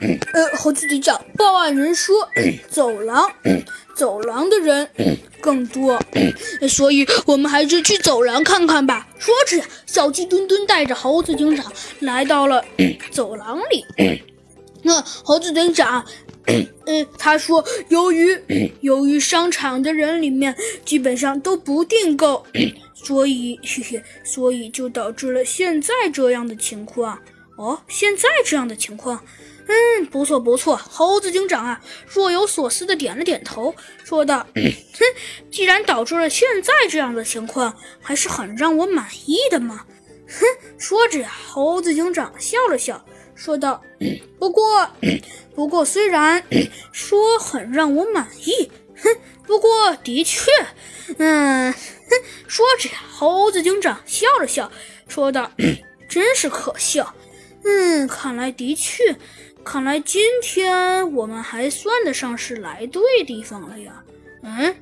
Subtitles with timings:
[0.00, 2.28] 呃，猴子警长，报案人说
[2.68, 3.30] 走廊，
[3.94, 4.88] 走廊的人
[5.40, 6.00] 更多，
[6.68, 9.06] 所以我们还是去走廊看看吧。
[9.18, 12.64] 说着，小鸡墩墩带着猴子警长来到了
[13.10, 13.84] 走廊里。
[14.82, 16.02] 那猴子警长，
[16.46, 18.40] 嗯，他说，由于
[18.80, 20.56] 由于商场的人里面
[20.86, 22.46] 基本上都不订购，
[22.94, 23.60] 所以
[24.24, 27.18] 所以就导致了现在这样的情况。
[27.56, 29.22] 哦，现在这样的情况，
[29.70, 30.76] 嗯，不错不错。
[30.76, 33.72] 猴子警长啊，若有所思的点了点头，
[34.04, 34.72] 说道：“哼，
[35.48, 39.84] 既然导致了现在这样的情况，还是很让我满意的嘛。”
[40.26, 40.44] 哼，
[40.76, 43.04] 说着呀，猴子警长笑了笑，
[43.36, 43.80] 说道
[44.40, 44.90] ：“不过，
[45.54, 46.42] 不过虽然
[46.90, 50.50] 说很让我满意，哼，不过的确，
[51.18, 51.78] 嗯，哼。”
[52.48, 54.68] 说着呀，猴子警长笑了笑，
[55.06, 55.48] 说道
[56.10, 57.14] ：“真是可笑。”
[57.64, 59.16] 嗯，看来的确，
[59.64, 64.02] 看来今天我们还算得上是来对地方了呀。
[64.42, 64.74] 嗯，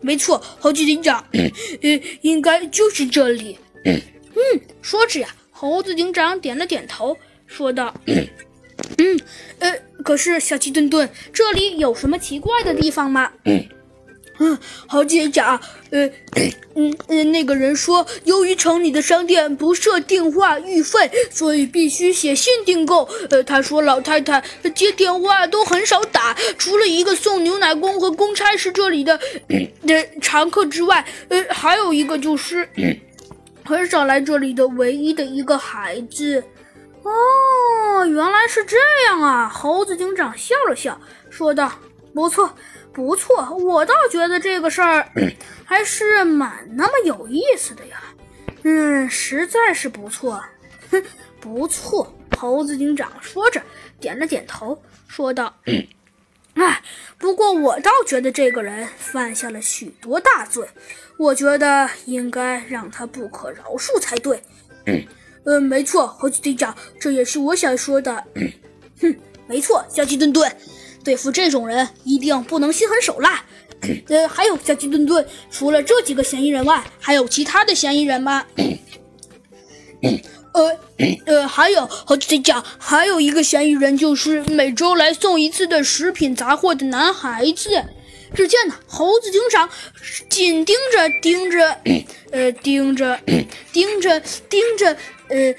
[0.00, 3.58] 没错，猴子警长，呃，应该就是这里。
[3.84, 4.00] 嗯，
[4.80, 7.16] 说着呀，猴子警长点了点头，
[7.46, 9.20] 说道：“嗯，
[9.58, 9.72] 呃，
[10.04, 13.64] 可是小鸡墩墩，这里有什么奇怪的地方吗？”嗯。
[14.42, 16.04] 嗯，猴警长，呃，
[16.74, 23.08] 嗯嗯，那个人说，由于城里的商店不设电话预费，所以必须写信订购。
[23.30, 24.42] 呃，他说老太太
[24.74, 29.16] 接电话都很少打，除了一个送牛奶工和公差是这里的
[29.86, 32.68] 的常客之外，呃，还有一个就是
[33.64, 36.42] 很少来这里的唯一的一个孩子。
[37.04, 38.76] 哦，原来是这
[39.06, 39.48] 样啊！
[39.48, 41.70] 猴子警长笑了笑，说道
[42.12, 42.52] ：“不错。”
[42.92, 45.08] 不错，我倒觉得这个事儿
[45.64, 48.02] 还是蛮那么有意思的呀。
[48.62, 50.42] 嗯，实在是不错。
[50.90, 51.02] 哼，
[51.40, 52.12] 不错。
[52.36, 53.62] 猴子警长说着，
[54.00, 55.54] 点了点头，说道
[56.54, 56.82] ：“哎，
[57.18, 60.66] 不过我倒觉得这个人犯下了许多大罪，
[61.18, 64.42] 我觉得应该让他不可饶恕才对。”
[64.86, 65.06] 嗯，
[65.44, 68.24] 呃，没错，猴子警长，这也是我想说的。
[69.00, 69.14] 哼，
[69.46, 70.50] 没错，小鸡墩墩。
[71.04, 73.44] 对付这种人，一定不能心狠手辣。
[74.08, 78.46] 呃，还有小鸡墩墩，除了这几个嫌疑人外，还有其他的嫌疑人吗？
[80.52, 80.78] 呃
[81.26, 87.82] 呃，还有，猴子警长，还有一个嫌疑人，就是每周来送一次的食品杂货的男孩子。
[88.34, 89.68] 只见呢，猴子警长
[90.28, 91.76] 紧盯着盯着，
[92.30, 93.18] 呃，盯着
[93.72, 94.96] 盯着盯着，
[95.28, 95.54] 呃。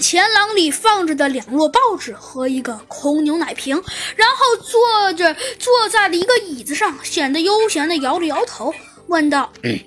[0.00, 3.74] 前廊里放着的两摞报纸和一个空牛奶瓶，
[4.16, 8.74] 然后坐着坐在了一个椅子上，显得悠闲的摇了摇头，
[9.06, 9.78] 问道：“嗯，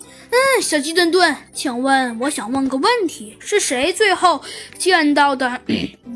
[0.61, 4.41] 小鸡顿顿，请问，我想问个问题，是谁最后
[4.77, 5.59] 见到的？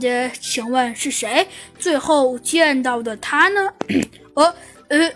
[0.01, 1.47] 呃，请问是谁
[1.77, 3.73] 最后见到的他呢？
[4.35, 4.55] 呃。”
[4.91, 5.09] 呃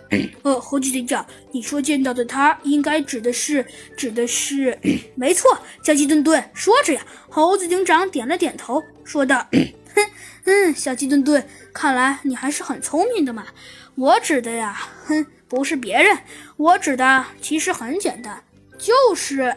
[0.43, 3.65] 呃，猴子警长，你说见到的他，应该指的是
[3.97, 4.79] 指的是，
[5.15, 5.59] 没错。
[5.83, 10.09] 小鸡墩墩说着呀，猴子警长点了点头，说道：“哼，
[10.45, 13.47] 嗯，小鸡墩墩，看来你还是很聪明的嘛。
[13.95, 16.19] 我指的呀，哼，不是别人，
[16.55, 18.41] 我指的其实很简单，
[18.77, 19.53] 就是，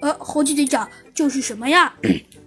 [0.00, 1.92] 呃，猴子警长就是什么呀？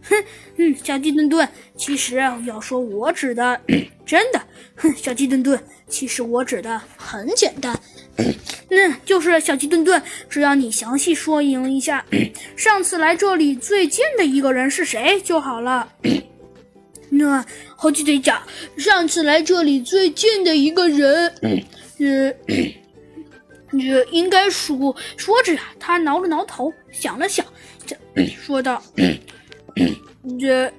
[0.10, 0.24] 哼，
[0.58, 3.60] 嗯，小鸡墩墩，其实要说我指的，
[4.06, 4.42] 真的，
[4.76, 5.60] 哼，小鸡墩墩。”
[5.90, 7.80] 其实我指的很简单，
[8.70, 12.06] 嗯，就是小鸡墩墩，只要你详细说明一下，
[12.58, 15.88] 上次来这里最近的一个人是谁就好了。
[17.10, 17.44] 那
[17.78, 18.44] 猴子队长，
[18.78, 21.34] 上次来这里最近的一个人，
[22.00, 22.34] 呃，
[23.72, 24.94] 这应该说……
[25.16, 27.46] 说着呀，他挠了挠头，想了想，
[27.86, 27.96] 这
[28.26, 28.84] 说道
[30.40, 30.72] ：“这。”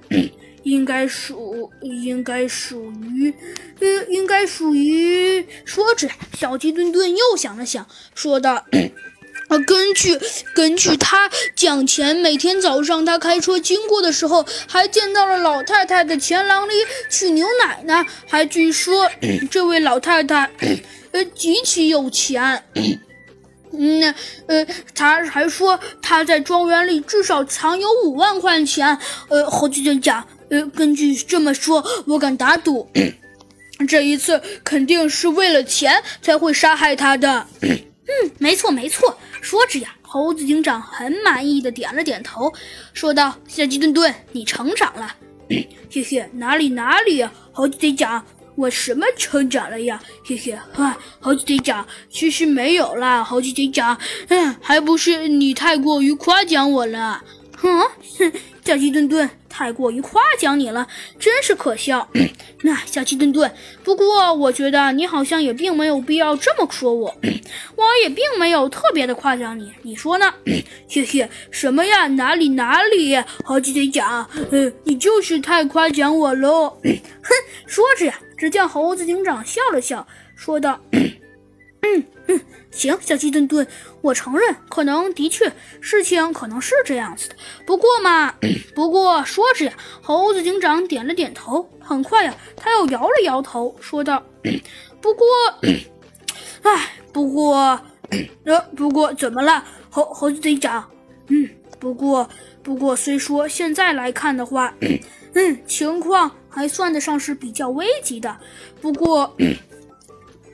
[0.65, 3.33] 应该属，应该属于，
[3.81, 5.47] 呃，应该属于。
[5.65, 8.67] 说着，小鸡墩墩又想了想，说道
[9.49, 10.19] ：“啊，根据
[10.55, 16.73] 根据他讲前，每天早上他开车经过的时候，还见到了老太太的前廊里
[17.09, 18.05] 取牛奶呢。
[18.27, 19.09] 还据说
[19.51, 20.51] 这位老太太，
[21.13, 22.63] 呃，极其有钱。
[23.73, 24.15] 嗯，
[24.47, 28.99] 呃，他还说他在庄园里至少藏有五万块钱。
[29.29, 32.89] 呃，猴子警长。”呃，根据这么说，我敢打赌，
[33.87, 37.47] 这一次肯定是为了钱才会杀害他的。
[37.61, 39.19] 嗯，没错没错。
[39.43, 42.51] 说着呀，猴子警长很满意的点了点头，
[42.95, 45.15] 说道：“小鸡墩墩，你成长了。”
[45.51, 47.23] 嘿嘿，哪里哪里，
[47.53, 48.25] 猴子警长，
[48.59, 50.03] 我什么成长了呀？
[50.25, 53.97] 嘿嘿，哈，猴子警长，其实没有啦，猴子警长，
[54.27, 57.23] 嗯，还不是你太过于夸奖我了。
[57.57, 57.71] 哼，
[58.65, 59.31] 小鸡墩墩。
[59.49, 60.87] 太过于夸奖你了，
[61.19, 62.09] 真是可笑。
[62.63, 63.51] 那小鸡墩墩，
[63.85, 67.15] 不过我觉得你好像也并没有必要这么说我，
[67.77, 70.33] 我也并没有特别的夸奖你，你说呢？
[70.91, 72.09] 嘿嘿，什么呀？
[72.09, 73.17] 哪里哪里？
[73.45, 76.71] 猴子队长，呃，你就是太夸奖我喽。
[76.83, 77.35] 哼，
[77.67, 80.81] 说着呀，只见猴子警长笑了笑，说道。
[80.91, 82.05] 嗯，
[82.71, 83.67] 行，小鸡墩墩，
[84.03, 85.51] 我承认，可能的确
[85.81, 87.35] 事情可能是这样子的。
[87.67, 88.35] 不过嘛，
[88.75, 89.73] 不过说着呀，
[90.03, 91.69] 猴子警长点了点头。
[91.81, 94.23] 很快呀，他又摇了摇头，说道
[95.01, 95.27] ：“不过，
[96.63, 97.81] 哎，不过，
[98.45, 100.89] 呃，不过怎么了，猴猴子队长？
[101.29, 101.49] 嗯，
[101.81, 102.29] 不过，
[102.63, 104.75] 不过虽说现在来看的话，
[105.33, 108.37] 嗯，情况还算得上是比较危急的。
[108.81, 109.35] 不过。”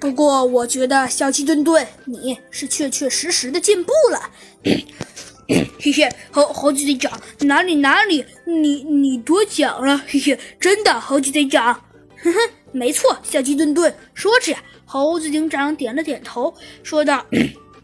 [0.00, 4.30] 不过，我觉得小鸡墩墩，你是确确实实的进步了。
[5.48, 10.02] 嘿嘿，猴猴子队长，哪里哪里，你你多讲了。
[10.06, 11.74] 嘿嘿，真的，猴子队长。
[12.22, 12.38] 哼哼，
[12.72, 13.94] 没错，小鸡墩墩。
[14.14, 14.56] 说着，
[14.86, 17.26] 猴子警长点了点头，说道：“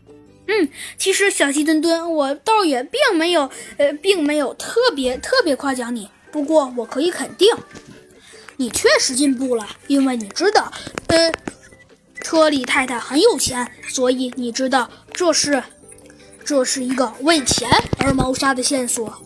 [0.48, 6.08] 嗯，其实小鸡墩墩，我倒也并没有，呃，并没有特别特别夸奖你。
[6.30, 7.48] 不过，我可以肯定，
[8.56, 10.72] 你确实进步了，因为你知道，
[11.08, 11.32] 呃。”
[12.30, 15.60] 车里太太很有钱，所以你知道这是，
[16.44, 17.68] 这是一个为钱
[17.98, 19.20] 而谋杀的线索。